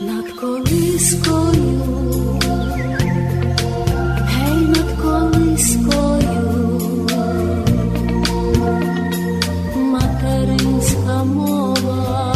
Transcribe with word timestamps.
над 0.00 0.32
колискою, 0.32 1.80
гей 4.28 4.60
над 4.60 5.00
колискою, 5.02 6.80
материнська 9.76 11.24
мова, 11.24 12.34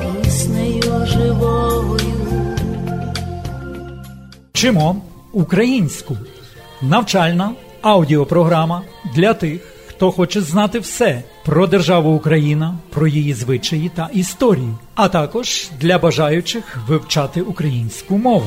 піснею 0.00 1.06
живою. 1.06 2.56
Вчимо 4.52 4.96
українську. 5.32 6.16
Навчальна 6.82 7.50
аудіопрограма 7.82 8.82
для 9.14 9.34
тих, 9.34 9.71
хто 10.02 10.12
хоче 10.12 10.40
знати 10.40 10.78
все 10.78 11.22
про 11.44 11.66
державу 11.66 12.14
Україна, 12.14 12.74
про 12.90 13.06
її 13.06 13.34
звичаї 13.34 13.90
та 13.94 14.10
історію, 14.12 14.78
а 14.94 15.08
також 15.08 15.70
для 15.80 15.98
бажаючих 15.98 16.78
вивчати 16.88 17.42
українську 17.42 18.18
мову. 18.18 18.46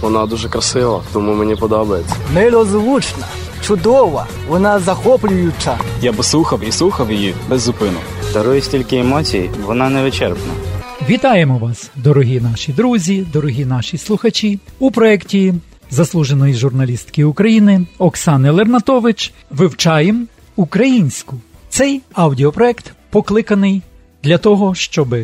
Вона 0.00 0.26
дуже 0.26 0.48
красива, 0.48 1.02
тому 1.12 1.34
мені 1.34 1.56
подобається. 1.56 2.16
Милозвучна, 2.34 3.26
чудова, 3.62 4.26
вона 4.48 4.78
захоплююча. 4.78 5.78
Я 6.02 6.12
би 6.12 6.22
слухав 6.22 6.60
і 6.64 6.72
слухав 6.72 7.12
її 7.12 7.34
без 7.48 7.60
зупину. 7.60 7.98
Дарує 8.32 8.60
стільки 8.60 8.98
емоцій, 8.98 9.50
вона 9.66 9.90
невичерпна. 9.90 10.71
Вітаємо 11.08 11.58
вас, 11.58 11.90
дорогі 11.96 12.40
наші 12.40 12.72
друзі, 12.72 13.26
дорогі 13.32 13.64
наші 13.64 13.98
слухачі, 13.98 14.58
у 14.78 14.90
проєкті 14.90 15.54
заслуженої 15.90 16.54
журналістки 16.54 17.24
України 17.24 17.86
Оксани 17.98 18.50
Лернатович 18.50 19.32
вивчаємо 19.50 20.24
українську. 20.56 21.36
Цей 21.68 22.00
аудіопроект 22.12 22.92
покликаний 23.10 23.82
для 24.22 24.38
того, 24.38 24.74
щоб 24.74 25.14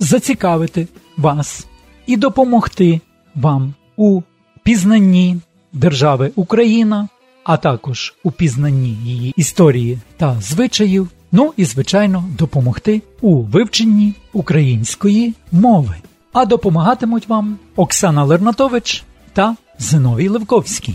зацікавити 0.00 0.88
вас 1.16 1.66
і 2.06 2.16
допомогти 2.16 3.00
вам 3.34 3.74
у 3.96 4.22
пізнанні 4.62 5.36
держави 5.72 6.30
Україна, 6.36 7.08
а 7.44 7.56
також 7.56 8.14
у 8.24 8.30
пізнанні 8.30 8.98
її 9.04 9.32
історії 9.36 9.98
та 10.16 10.40
звичаїв. 10.40 11.08
Ну 11.32 11.52
і, 11.56 11.64
звичайно, 11.64 12.24
допомогти 12.38 13.02
у 13.20 13.42
вивченні 13.42 14.14
української 14.32 15.34
мови. 15.52 15.94
А 16.32 16.44
допомагатимуть 16.44 17.28
вам 17.28 17.58
Оксана 17.76 18.24
Лернатович 18.24 19.04
та 19.32 19.56
Зиновій 19.78 20.28
Левковський. 20.28 20.94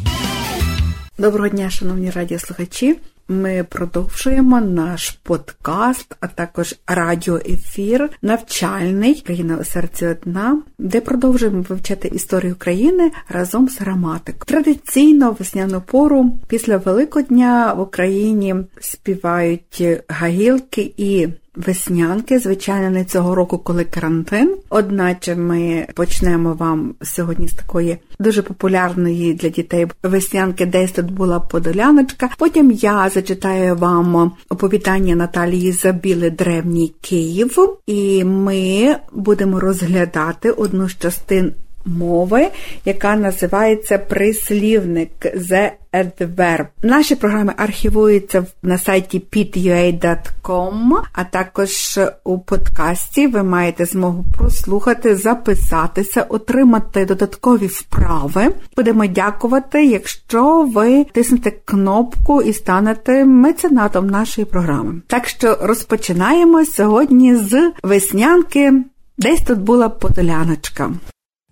Доброго 1.18 1.48
дня, 1.48 1.70
шановні 1.70 2.10
радіослухачі. 2.10 2.96
Ми 3.28 3.66
продовжуємо 3.70 4.62
наш 4.62 5.12
подкаст, 5.12 6.16
а 6.20 6.28
також 6.28 6.76
радіоефір 6.88 8.10
навчальний 8.22 9.22
Країна 9.22 9.58
у 9.62 9.64
серці 9.64 10.06
одна, 10.06 10.62
де 10.78 11.02
продовжуємо 11.02 11.66
вивчати 11.70 12.08
історію 12.08 12.54
України 12.54 13.12
разом 13.30 13.70
з 13.70 13.80
граматикою. 13.80 14.44
Традиційно 14.46 15.36
весняну 15.40 15.82
пору 15.82 16.40
після 16.48 16.78
Великодня 16.78 17.74
в 17.74 17.80
Україні 17.80 18.56
співають 18.80 19.84
гагілки 20.08 20.94
і 20.98 21.28
Веснянки, 21.56 22.40
звичайно, 22.40 22.90
не 22.90 23.06
цього 23.06 23.36
року, 23.36 23.58
коли 23.58 23.84
карантин. 23.86 24.56
Одначе 24.70 25.36
ми 25.36 25.88
почнемо 25.96 26.54
вам 26.54 26.96
сьогодні 27.02 27.48
з 27.48 27.54
такої 27.54 27.98
дуже 28.20 28.42
популярної 28.42 29.34
для 29.34 29.50
дітей 29.50 29.88
веснянки, 30.04 30.66
десь 30.66 30.92
тут 30.92 31.12
була 31.12 31.40
подоляночка. 31.40 32.30
Потім 32.38 32.72
я 32.72 33.10
зачитаю 33.10 33.76
вам 33.76 34.32
оповідання 34.50 35.16
Наталії 35.16 35.72
Забіли 35.72 36.30
Древній 36.30 36.94
Київ, 37.02 37.58
і 37.88 38.24
ми 38.24 38.96
будемо 39.14 39.60
розглядати 39.60 40.52
одну 40.52 40.90
з 40.90 40.98
частин 40.98 41.54
мови, 41.86 42.48
яка 42.86 43.16
називається 43.16 43.98
прислівник 43.98 45.12
The 45.22 45.72
Adverb. 45.94 46.66
Наші 46.84 47.16
програми 47.16 47.54
архівуються 47.58 48.46
на 48.64 48.78
сайті 48.78 49.22
pit.ua.com, 49.32 51.02
а 51.14 51.24
також 51.24 52.00
у 52.24 52.40
подкасті 52.40 53.28
ви 53.28 53.44
маєте 53.44 53.86
змогу 53.86 54.26
прослухати, 54.38 55.16
записатися, 55.16 56.22
отримати 56.22 57.06
додаткові 57.06 57.68
вправи. 57.68 58.54
Будемо 58.76 59.06
дякувати, 59.06 59.86
якщо 59.86 60.64
ви 60.64 61.04
тиснете 61.04 61.52
кнопку 61.66 62.42
і 62.42 62.54
станете 62.54 63.26
меценатом 63.26 64.08
нашої 64.08 64.46
програми. 64.46 65.02
Так 65.08 65.28
що 65.28 65.58
розпочинаємо 65.62 66.66
сьогодні 66.66 67.36
з 67.36 67.72
веснянки. 67.84 68.74
Десь 69.18 69.42
тут 69.42 69.60
була 69.60 69.90
подоляночка. 69.90 70.92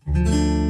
Десь 0.05 0.62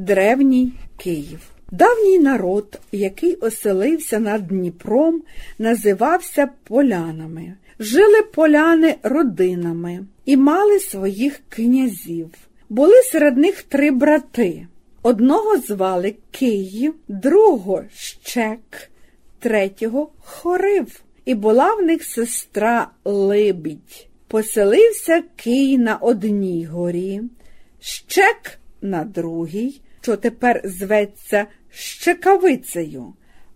Древній 0.00 0.72
Київ. 0.96 1.40
Давній 1.70 2.18
народ, 2.18 2.80
який 2.92 3.34
оселився 3.34 4.18
над 4.18 4.46
Дніпром, 4.46 5.22
називався 5.58 6.48
полянами. 6.64 7.54
Жили 7.78 8.22
поляни 8.22 8.96
родинами 9.02 10.04
і 10.24 10.36
мали 10.36 10.80
своїх 10.80 11.40
князів. 11.48 12.30
Були 12.68 13.02
серед 13.02 13.36
них 13.36 13.62
три 13.62 13.90
брати. 13.90 14.66
Одного 15.02 15.58
звали 15.58 16.14
Київ, 16.30 16.94
другого 17.08 17.84
Щек, 17.94 18.90
третього 19.38 20.10
Хорив. 20.18 21.00
І 21.24 21.34
була 21.34 21.74
в 21.74 21.82
них 21.82 22.04
сестра 22.04 22.90
Либідь. 23.04 24.08
Поселився 24.28 25.22
Кий 25.36 25.78
на 25.78 25.96
одній 25.96 26.64
горі, 26.64 27.22
Щек 27.80 28.58
на 28.82 29.04
другій, 29.04 29.80
що 30.00 30.16
тепер 30.16 30.60
зветься 30.64 31.46
Щекавицею, 31.70 33.12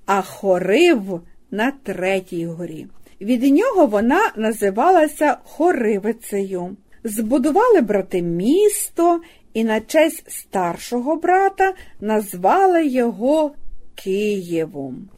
а 0.07 0.23
Хорив 0.23 1.21
на 1.51 1.73
третій 1.83 2.47
горі. 2.47 2.87
Від 3.21 3.43
нього 3.43 3.87
вона 3.87 4.33
називалася 4.37 5.37
Хоривицею. 5.45 6.77
Збудували 7.05 7.81
брати 7.81 8.23
місто 8.23 9.21
і 9.55 9.65
на 9.65 9.81
честь 9.81 10.31
старшого 10.31 11.17
брата 11.17 11.75
назвали 12.01 12.87
його 12.87 13.53
Києвом. 13.95 15.09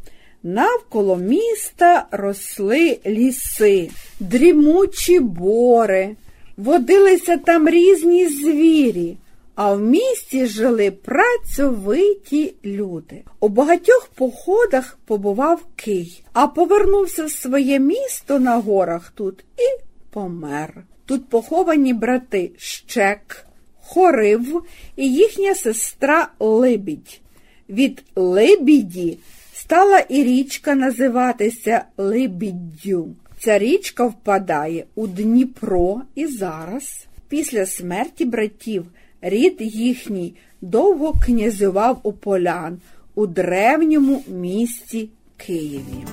Навколо 0.42 1.16
міста 1.16 2.06
росли 2.10 2.98
ліси, 3.06 3.90
дрімучі 4.20 5.20
бори, 5.20 6.16
водилися 6.56 7.36
там 7.36 7.68
різні 7.68 8.28
звірі, 8.28 9.16
а 9.56 9.74
в 9.74 9.80
місті 9.80 10.46
жили 10.46 10.90
працьовиті 10.90 12.54
люди. 12.64 13.22
У 13.40 13.48
багатьох 13.48 14.10
походах 14.14 14.98
побував 15.04 15.66
Кий, 15.76 16.22
а 16.32 16.46
повернувся 16.46 17.24
в 17.24 17.30
своє 17.30 17.78
місто 17.78 18.38
на 18.38 18.56
горах 18.56 19.12
тут 19.14 19.44
і 19.58 19.82
помер. 20.10 20.84
Тут 21.06 21.28
поховані 21.28 21.94
брати 21.94 22.50
Щек, 22.58 23.46
Хорив 23.82 24.62
і 24.96 25.12
їхня 25.12 25.54
сестра 25.54 26.28
Либідь. 26.38 27.20
Від 27.68 28.02
Либіді 28.16 29.18
стала 29.54 29.98
і 29.98 30.24
річка 30.24 30.74
називатися 30.74 31.84
Либіддю. 31.96 33.08
Ця 33.38 33.58
річка 33.58 34.06
впадає 34.06 34.84
у 34.94 35.06
Дніпро 35.06 36.02
і 36.14 36.26
зараз, 36.26 37.06
після 37.28 37.66
смерті 37.66 38.24
братів, 38.24 38.86
рід 39.28 39.56
їхній 39.60 40.34
довго 40.60 41.14
князював 41.24 42.00
у 42.02 42.12
полян 42.12 42.78
у 43.14 43.26
древньому 43.26 44.22
місті 44.28 45.10
Києві. 45.36 46.04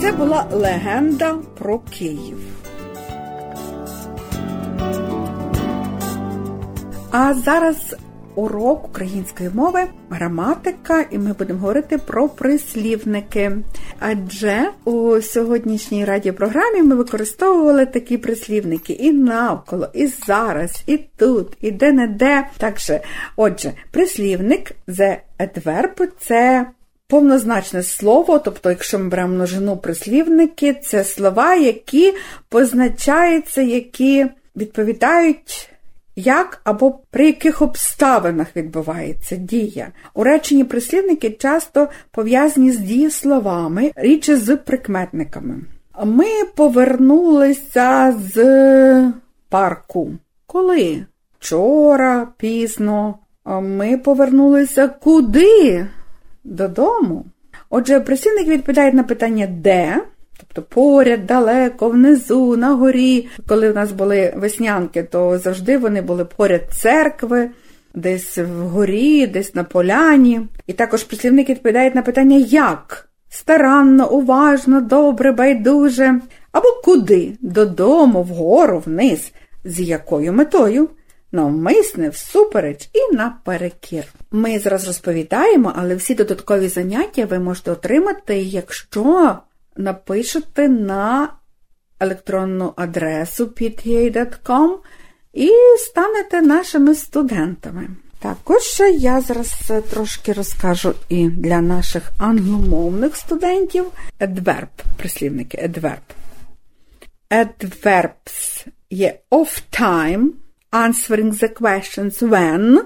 Це 0.00 0.12
була 0.12 0.46
легенда 0.52 1.34
про 1.58 1.78
Київ. 1.78 2.38
А 7.10 7.34
зараз 7.34 7.96
урок 8.38 8.84
української 8.84 9.50
мови, 9.54 9.80
граматика, 10.10 11.04
і 11.10 11.18
ми 11.18 11.32
будемо 11.32 11.60
говорити 11.60 11.98
про 11.98 12.28
прислівники. 12.28 13.52
Адже 13.98 14.70
у 14.84 15.20
сьогоднішній 15.20 16.04
радіопрограмі 16.04 16.82
ми 16.82 16.94
використовували 16.94 17.86
такі 17.86 18.18
прислівники 18.18 18.92
і 18.92 19.12
навколо, 19.12 19.88
і 19.94 20.06
зараз, 20.06 20.82
і 20.86 20.98
тут, 21.16 21.56
і 21.60 21.70
де-не-де. 21.70 22.46
Так 22.58 22.78
що, 22.78 22.98
отже, 23.36 23.72
прислівник 23.90 24.72
the 24.88 25.16
adverb– 25.38 26.08
це 26.18 26.66
повнозначне 27.08 27.82
слово, 27.82 28.38
тобто, 28.38 28.70
якщо 28.70 28.98
ми 28.98 29.08
беремо 29.08 29.34
множину 29.34 29.76
прислівники, 29.76 30.74
це 30.74 31.04
слова, 31.04 31.54
які 31.54 32.14
позначаються, 32.48 33.62
які 33.62 34.26
відповідають. 34.56 35.70
Як 36.20 36.60
або 36.64 36.98
при 37.10 37.26
яких 37.26 37.62
обставинах 37.62 38.56
відбувається 38.56 39.36
дія. 39.36 39.88
У 40.14 40.24
реченні 40.24 40.64
прислівники 40.64 41.30
часто 41.30 41.88
пов'язані 42.10 42.72
з 42.72 42.78
дієсловами, 42.78 43.92
річі 43.96 44.36
з 44.36 44.56
прикметниками. 44.56 45.54
Ми 46.04 46.26
повернулися 46.56 48.16
з 48.34 49.12
парку. 49.48 50.10
Коли? 50.46 51.06
Вчора, 51.38 52.28
пізно. 52.36 53.18
Ми 53.44 53.98
повернулися 53.98 54.88
куди? 54.88 55.86
Додому. 56.44 57.24
Отже, 57.70 58.00
прислівник 58.00 58.48
відповідає 58.48 58.92
на 58.92 59.02
питання 59.02 59.46
де. 59.46 60.02
Тобто 60.52 60.74
поряд, 60.74 61.26
далеко, 61.26 61.88
внизу, 61.88 62.56
на 62.56 62.74
горі. 62.74 63.28
Коли 63.48 63.72
в 63.72 63.74
нас 63.74 63.92
були 63.92 64.34
веснянки, 64.36 65.02
то 65.02 65.38
завжди 65.38 65.78
вони 65.78 66.02
були 66.02 66.24
поряд 66.24 66.62
церкви, 66.72 67.50
десь 67.94 68.38
вгорі, 68.38 69.26
десь 69.26 69.54
на 69.54 69.64
поляні. 69.64 70.40
І 70.66 70.72
також 70.72 71.04
прислівник 71.04 71.48
відповідає 71.48 71.92
на 71.94 72.02
питання 72.02 72.36
як? 72.36 73.08
Старанно, 73.30 74.10
уважно, 74.10 74.80
добре, 74.80 75.32
байдуже. 75.32 76.20
Або 76.52 76.68
куди? 76.84 77.32
Додому, 77.40 78.22
вгору, 78.22 78.82
вниз. 78.86 79.32
З 79.64 79.80
якою 79.80 80.32
метою? 80.32 80.88
Навмисне, 81.32 82.08
всупереч 82.08 82.90
і 82.92 83.16
наперекір. 83.16 84.04
Ми 84.30 84.58
зараз 84.58 84.86
розповідаємо, 84.86 85.72
але 85.76 85.94
всі 85.94 86.14
додаткові 86.14 86.68
заняття 86.68 87.24
ви 87.24 87.38
можете 87.38 87.70
отримати, 87.70 88.38
якщо 88.38 89.38
напишете 89.78 90.68
на 90.68 91.28
електронну 92.00 92.72
адресу 92.76 93.46
pta.com 93.46 94.78
і 95.32 95.50
станете 95.78 96.40
нашими 96.42 96.94
студентами. 96.94 97.88
Також 98.18 98.82
я 98.94 99.20
зараз 99.20 99.72
трошки 99.90 100.32
розкажу 100.32 100.94
і 101.08 101.28
для 101.28 101.60
наших 101.60 102.12
англомовних 102.18 103.16
студентів 103.16 103.86
adverb, 104.20 104.68
прислівники 104.96 105.58
adverb. 105.58 106.00
Adverbs 107.30 108.66
є 108.90 109.18
of 109.30 109.62
time, 109.80 110.28
answering 110.72 111.32
the 111.32 111.60
questions 111.60 112.22
when, 112.22 112.78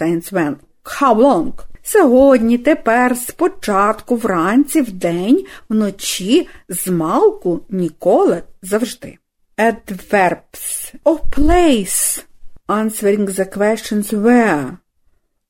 since 0.00 0.32
when, 0.32 0.56
how 0.84 1.14
long, 1.14 1.52
Сьогодні, 1.88 2.58
тепер, 2.58 3.16
спочатку, 3.16 4.16
вранці, 4.16 4.80
вдень, 4.80 5.44
вночі, 5.68 6.48
змалку, 6.68 7.60
ніколи, 7.70 8.42
завжди. 8.62 9.18
Adverbs 9.58 10.94
of 11.04 11.18
place. 11.30 12.24
Answering 12.68 13.26
the 13.28 13.58
questions 13.58 14.12
where. 14.12 14.76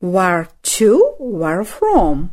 Where 0.01 0.47
to, 0.63 1.17
where 1.19 1.81
from. 1.81 2.29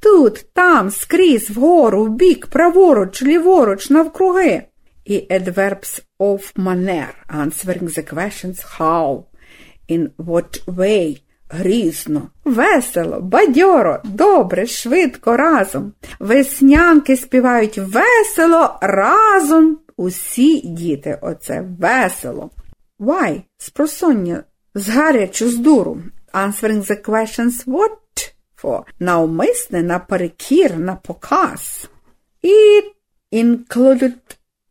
Тут, 0.00 0.46
там, 0.52 0.90
скрізь, 0.90 1.50
вгору, 1.50 2.04
вбік, 2.04 2.46
праворуч, 2.46 3.22
ліворуч, 3.22 3.90
навкруги. 3.90 4.62
І 5.04 5.26
adverbs 5.30 6.02
of 6.18 6.56
manner. 6.56 7.08
Answering 7.28 7.82
the 7.98 8.14
questions 8.14 8.78
how. 8.78 9.22
In 9.88 10.10
what 10.18 10.64
way 10.64 11.18
грізно, 11.52 12.28
весело, 12.44 13.20
бадьоро, 13.20 14.00
добре, 14.04 14.66
швидко, 14.66 15.36
разом. 15.36 15.92
Веснянки 16.18 17.16
співають 17.16 17.78
весело 17.78 18.78
разом. 18.80 19.78
Усі 19.96 20.60
діти, 20.60 21.18
оце 21.20 21.64
весело. 21.80 22.50
Why? 23.00 23.42
Спросоння, 23.58 24.44
з 24.74 24.88
гарячу 24.88 25.48
з 25.48 25.56
дуру. 25.56 26.02
Answering 26.32 26.86
the 26.86 27.04
questions 27.08 27.66
what 27.66 28.32
for? 28.62 28.82
Навмисне, 28.98 29.82
наперекір, 29.82 30.76
на 30.76 30.94
показ. 30.94 31.88
І 32.42 32.82
included 33.32 34.12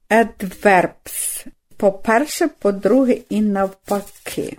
adverbs. 0.09 1.45
По-перше, 1.77 2.47
по-друге, 2.47 3.17
і 3.29 3.41
навпаки. 3.41 4.57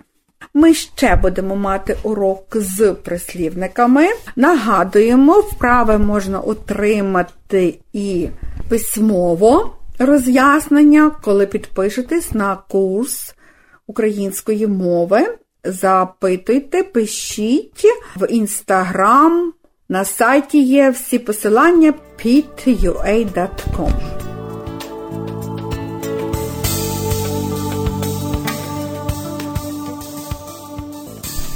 Ми 0.53 0.73
ще 0.73 1.15
будемо 1.15 1.55
мати 1.55 1.97
урок 2.03 2.45
з 2.53 2.93
прислівниками. 2.93 4.07
Нагадуємо, 4.35 5.39
вправи 5.39 5.97
можна 5.97 6.39
отримати 6.39 7.79
і 7.93 8.29
письмово 8.69 9.75
роз'яснення, 9.99 11.11
коли 11.23 11.45
підпишетесь 11.45 12.31
на 12.31 12.55
курс 12.55 13.35
української 13.87 14.67
мови. 14.67 15.37
Запитуйте, 15.63 16.83
пишіть 16.83 17.85
в 18.15 18.27
інстаграм. 18.27 19.53
На 19.89 20.05
сайті 20.05 20.63
є 20.63 20.89
всі 20.89 21.19
посилання 21.19 21.93
pit.ua.com 22.25 23.91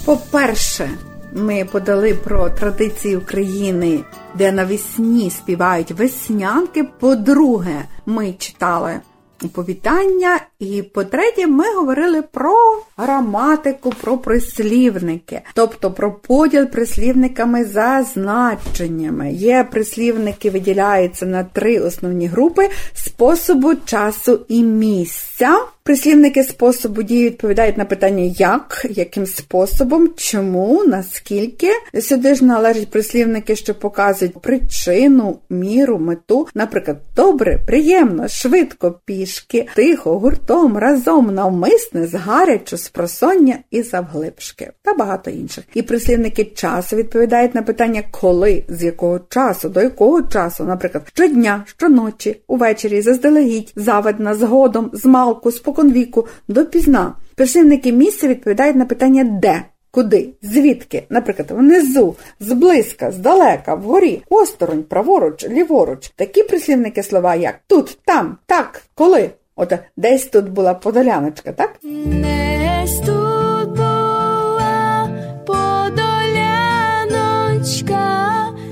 По-перше, 0.08 0.90
ми 1.34 1.66
подали 1.66 2.14
про 2.14 2.50
традиції 2.50 3.18
України, 3.18 4.04
де 4.36 4.52
навесні 4.52 5.30
співають 5.30 5.92
веснянки. 5.92 6.84
По-друге, 6.84 7.86
ми 8.06 8.34
читали 8.34 9.00
оповідання. 9.44 10.40
І 10.60 10.82
по-третє, 10.82 11.48
ми 11.48 11.76
говорили 11.76 12.22
про 12.22 12.56
граматику, 12.98 13.94
про 14.02 14.18
прислівники, 14.18 15.42
тобто 15.54 15.92
про 15.92 16.12
поділ 16.14 16.66
прислівниками 16.66 17.66
за 17.66 18.06
значеннями. 18.14 19.32
Є 19.34 19.68
прислівники, 19.72 20.50
виділяються 20.50 21.26
на 21.26 21.44
три 21.44 21.80
основні 21.80 22.28
групи 22.28 22.70
способу, 22.94 23.76
часу 23.86 24.40
і 24.48 24.64
місця. 24.64 25.60
Прислівники 25.88 26.44
способу 26.44 27.04
дії 27.04 27.26
відповідають 27.26 27.78
на 27.78 27.86
питання 27.86 28.34
як, 28.38 28.86
яким 28.90 29.26
способом, 29.26 30.10
чому, 30.18 30.84
наскільки. 30.84 31.72
Сюди 32.02 32.36
ж 32.36 32.46
належать 32.46 32.92
прислівники, 32.92 33.56
що 33.56 33.76
показують 33.76 34.42
причину, 34.42 35.40
міру, 35.50 36.00
мету. 36.00 36.48
Наприклад, 36.56 36.98
добре, 37.16 37.60
приємно, 37.68 38.28
швидко, 38.28 39.00
пішки, 39.06 39.68
тихо, 39.76 40.20
гуртом, 40.48 40.78
разом, 40.78 41.36
навмисне, 41.36 42.08
згарячу, 42.08 42.78
спросоння 42.78 43.58
і 43.72 43.82
завглибшки 43.82 44.72
та 44.82 44.94
багато 44.94 45.32
інших. 45.32 45.64
І 45.74 45.82
прислівники 45.82 46.46
часу 46.46 46.96
відповідають 46.96 47.56
на 47.56 47.62
питання 47.62 48.04
коли, 48.12 48.64
з 48.70 48.84
якого 48.84 49.20
часу, 49.30 49.70
до 49.70 49.82
якого 49.82 50.22
часу, 50.22 50.64
наприклад, 50.64 51.04
щодня, 51.14 51.64
щоночі, 51.68 52.42
увечері, 52.48 53.02
заздалегідь, 53.02 53.74
заведна, 53.76 54.36
згодом, 54.36 54.90
змалку, 54.94 55.52
споконвіку, 55.52 56.28
допізна. 56.48 57.14
Прислівники 57.36 57.92
місця 57.92 58.28
відповідають 58.28 58.76
на 58.76 58.86
питання 58.86 59.24
де. 59.24 59.64
Куди? 59.92 60.30
Звідки? 60.42 61.04
Наприклад, 61.10 61.52
внизу, 61.52 62.16
зблизька, 62.40 63.12
здалека, 63.12 63.76
вгорі, 63.76 64.24
осторонь, 64.30 64.84
праворуч, 64.84 65.48
ліворуч. 65.50 66.10
Такі 66.16 66.44
прислівники 66.44 67.04
слова, 67.04 67.36
як 67.36 67.56
тут, 67.68 68.00
там, 68.06 68.38
так, 68.46 68.82
коли. 68.96 69.30
От 69.58 69.74
десь 69.98 70.26
тут 70.26 70.50
була 70.50 70.74
подоляночка, 70.74 71.52
так? 71.52 71.80
Десь 71.84 73.00
тут 73.00 73.70
була 73.70 75.10
подоляночка, 75.46 76.06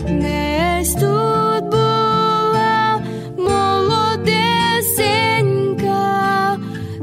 десь 0.09 0.93
тут 0.93 1.63
була 1.63 3.01
молодесенька. 3.37 4.59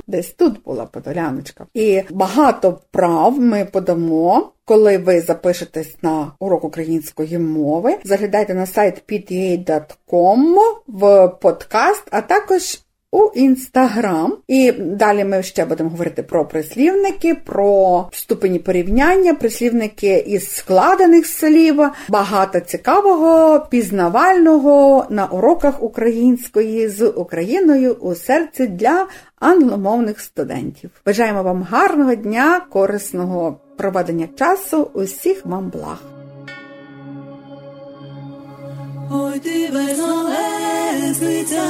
Десь 0.07 0.33
тут 0.33 0.63
була 0.63 0.87
подоляночка. 0.87 1.67
І 1.75 2.03
багато 2.11 2.71
вправ 2.71 3.41
ми 3.41 3.65
подамо. 3.65 4.49
Коли 4.65 4.99
ви 4.99 5.21
запишетесь 5.21 5.97
на 6.03 6.33
урок 6.39 6.65
української 6.65 7.39
мови, 7.39 7.97
заглядайте 8.05 8.55
на 8.55 8.67
сайт 8.67 9.03
pta.com 9.09 10.55
в 10.87 11.29
подкаст, 11.29 12.05
а 12.11 12.21
також 12.21 12.81
у 13.13 13.31
інстаграм. 13.35 14.37
І 14.49 14.73
далі 14.73 15.25
ми 15.25 15.43
ще 15.43 15.65
будемо 15.65 15.91
говорити 15.91 16.23
про 16.23 16.45
прислівники, 16.45 17.35
про 17.35 18.09
ступені 18.13 18.59
порівняння, 18.59 19.35
прислівники 19.35 20.25
із 20.27 20.55
складених 20.55 21.27
слів, 21.27 21.83
багато 22.09 22.61
цікавого, 22.61 23.61
пізнавального 23.71 25.07
на 25.11 25.27
уроках 25.27 25.83
української 25.83 26.89
з 26.89 27.09
Україною 27.09 27.93
у 27.93 28.15
серці 28.15 28.67
для 28.67 29.07
англомовних 29.39 30.21
студентів. 30.21 30.91
Бажаємо 31.07 31.43
вам 31.43 31.63
гарного 31.63 32.15
дня, 32.15 32.61
корисного 32.71 33.61
проведення 33.77 34.29
часу, 34.39 34.91
усіх 34.95 35.47
вам 35.47 35.71
благ. 35.71 36.12
Ой, 39.15 39.39
ти 39.41 39.69
весно 39.73 40.31
весниця, 41.03 41.63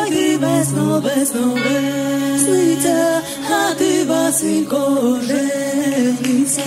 ой, 0.00 0.10
ти 0.10 0.36
весно, 0.36 1.00
весно 1.00 1.54
весниця, 1.54 3.20
а 3.50 3.74
ти 3.74 4.04
Василько 4.04 5.18
жениться. 5.26 6.62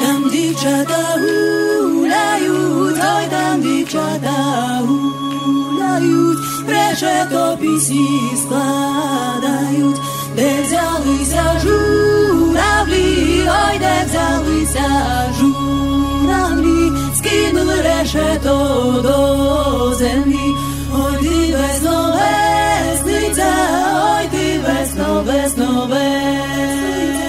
Там 0.00 0.30
дівчата 0.30 1.18
гуляють, 1.82 2.98
ой, 3.16 3.26
там 3.30 3.62
дівчата 3.62 4.80
гуляють, 4.80 6.38
решето 6.68 7.58
пісні 7.60 8.20
складають, 8.36 10.00
де 10.36 10.62
взялися 10.62 11.60
журавлі, 11.62 13.48
ой, 13.48 13.78
де 13.78 14.06
взялися 14.06 14.88
журавлі, 15.38 15.47
решето 18.00 19.00
до 19.02 19.94
землі. 19.94 20.54
Ой, 20.94 21.16
ти 21.20 21.54
весно 21.56 22.14
весниця, 22.16 23.52
ой, 24.14 24.28
ти 24.30 24.58
весно, 24.58 25.22
весно 25.22 25.86
весниця, 25.86 27.28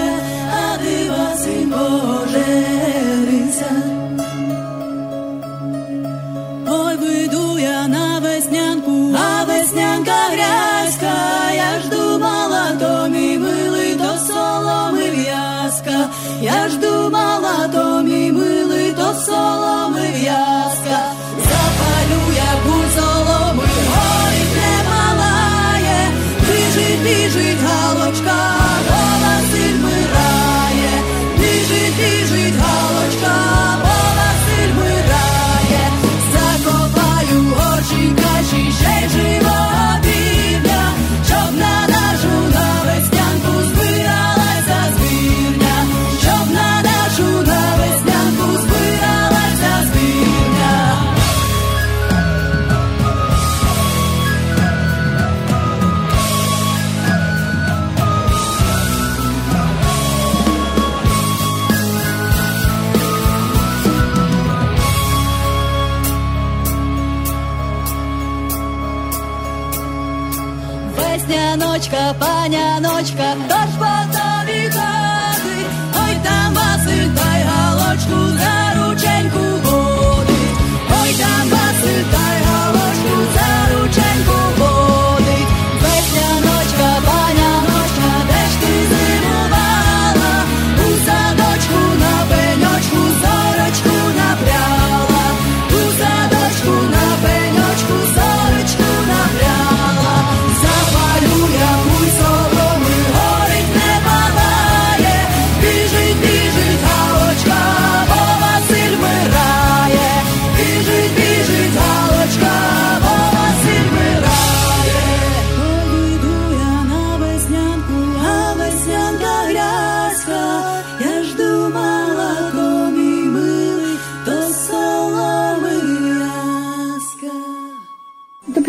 а 0.51 0.77
ти 0.77 1.09
Василько 1.09 2.27
жениться. 2.31 3.71
Ой, 6.67 6.95
вийду 6.97 7.57
я 7.57 7.87
на 7.87 8.19
веснянку, 8.19 9.15
а 9.15 9.43
веснянка 9.45 10.19
грязька, 10.33 11.17
я 11.55 11.79
ж 11.81 11.89
думала, 11.89 12.71
то 12.79 13.09
мій 13.09 13.37
милий, 13.37 13.95
то 13.95 14.17
соломи 14.27 15.09
в'язка, 15.09 16.09
я 16.41 16.69
ж 16.69 16.77
думала, 16.77 17.67
то 17.73 17.98
паняночка, 72.13 73.35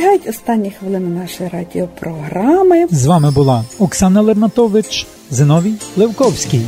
Добігають 0.00 0.28
останні 0.28 0.70
хвилини 0.70 1.20
нашої 1.20 1.50
радіопрограми. 1.50 2.86
З 2.90 3.06
вами 3.06 3.30
була 3.30 3.64
Оксана 3.78 4.20
Лернатович, 4.20 5.06
Зиновій 5.30 5.74
Левковський. 5.96 6.60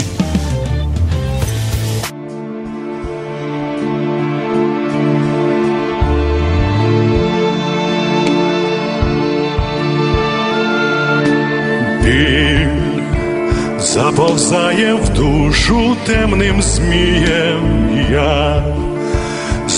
Заповзає 13.78 14.94
в 14.94 15.08
душу 15.08 15.96
темним 16.06 16.62
змієм 16.62 17.90
я. 18.12 18.64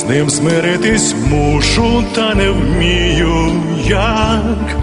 Ним 0.08 0.30
змиритись 0.30 1.14
мушу, 1.30 2.04
та 2.14 2.34
не 2.34 2.50
вмію 2.50 3.52
як 3.86 4.76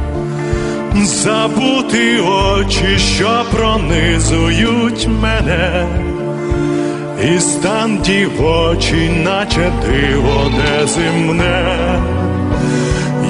забути 0.95 2.19
очі, 2.21 2.97
що 2.97 3.45
пронизують 3.51 5.07
мене, 5.21 5.85
і 7.23 7.39
стан 7.39 7.99
дівочий, 8.05 9.09
наче 9.09 9.71
диво 9.85 10.51
неземне, 10.57 11.75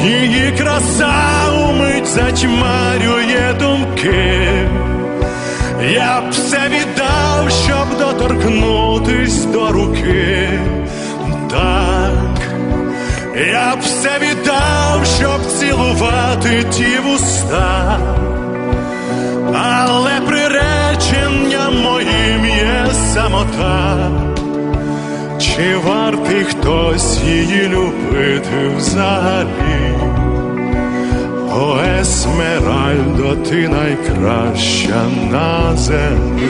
її 0.04 0.54
краса 0.58 1.14
умить 1.70 2.08
затьмарює 2.08 3.54
думки. 3.60 4.48
Я 5.94 6.22
б 6.22 6.30
все 6.32 6.60
віддав, 6.70 7.50
щоб 7.66 8.00
доторкнутись 8.00 9.46
до 9.46 9.72
руки. 9.72 10.50
Так, 11.52 12.42
я 13.36 13.76
б 13.76 13.80
все 13.80 14.20
віддав, 14.20 15.06
щоб 15.20 15.46
цілувати 15.60 16.64
ті 16.72 17.00
вуста, 17.06 18.00
але 19.54 20.22
приреченням 20.28 21.82
моїм 21.82 22.46
є 22.46 22.86
самота, 23.14 24.12
чи 25.40 25.76
вартий 25.76 26.44
хтось 26.44 27.24
її 27.24 27.68
любити 27.68 28.72
взагалі? 28.78 29.94
О, 31.54 31.80
Есмеральдо, 32.02 33.36
ти 33.36 33.68
найкраща 33.68 35.04
на 35.32 35.78
землі. 35.78 36.50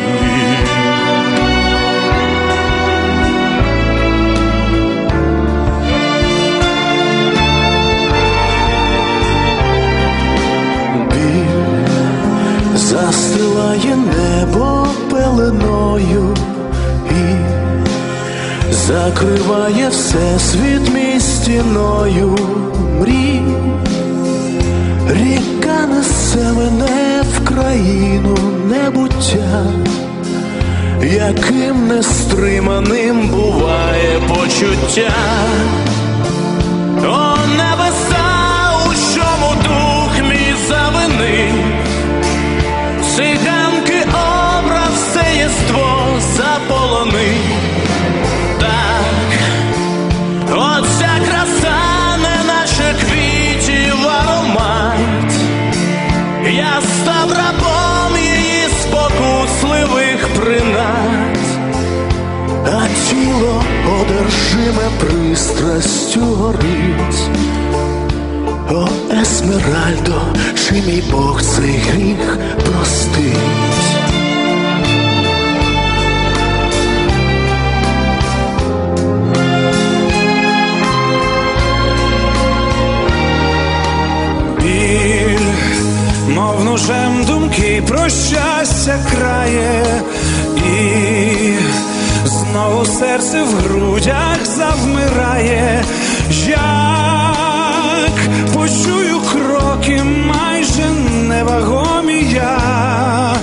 Застилає 12.91 13.95
небо 13.95 14.87
пеленою 15.11 16.35
і 17.11 17.35
закриває 18.73 19.89
все 19.89 20.39
світ 20.39 20.93
мій 20.93 21.19
мрій. 22.99 23.41
Ріка 25.09 25.87
несе 25.89 26.51
мене 26.57 27.23
в 27.35 27.47
країну 27.47 28.37
небуття, 28.69 29.65
яким 31.03 31.87
нестриманим 31.87 33.27
буває 33.27 34.19
почуття. 34.27 35.13
О, 36.97 37.37
небеса, 37.57 38.27
у 38.85 39.15
чому 39.15 39.53
дух 39.63 40.29
мій 40.29 40.53
завинив, 40.69 41.70
циганки 43.15 43.99
образ 44.13 44.93
все 44.95 45.35
єство 45.37 46.19
заполонив. 46.19 47.41
Так, 48.59 49.29
оця 50.51 51.11
краса, 51.27 51.77
не 52.17 52.43
наче 52.47 52.95
квітів 53.01 54.07
аромат. 54.07 55.33
Я 56.51 56.81
став 56.81 57.31
рабом 57.31 58.17
її 58.17 58.67
спокусливих 58.81 60.27
принад, 60.27 61.37
а 62.65 62.87
тіло 63.09 63.63
одержиме 64.01 64.89
пристрастю 64.99 66.21
горить. 66.21 67.29
О, 68.73 68.87
Есмеральдо, 69.21 70.21
чи 70.55 70.73
мій 70.73 71.03
Бог 71.11 71.41
цей 71.41 71.77
гріх 71.77 72.37
простить? 72.65 73.37
біль, 84.59 85.39
мов 86.35 86.65
ножем 86.65 87.25
думки 87.27 87.83
про 87.87 88.09
щастя 88.09 88.99
крає, 89.11 89.83
і 90.57 91.53
знову 92.25 92.85
серце 92.85 93.43
в 93.43 93.53
грудях 93.53 94.45
завмирає, 94.45 95.83
як 96.47 97.00
почую 98.61 99.19
кроки 99.21 100.03
майже 100.03 100.89
невагомі 101.27 102.23
я, 102.33 103.35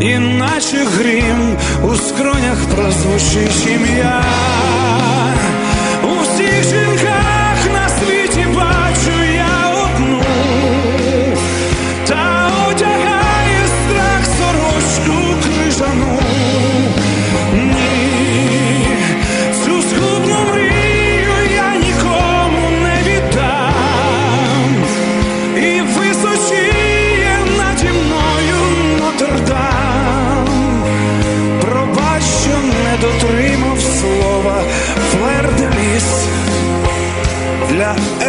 іначе 0.00 0.84
грім 0.96 1.56
у 1.82 1.94
скронях 1.94 2.58
прозвучить 2.74 3.66
ім'я. 3.66 4.24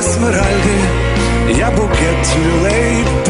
Для 0.06 0.12
Есмеральди. 0.12 1.58
Я 1.58 1.72
букет 1.72 2.36
люлей 2.36 3.25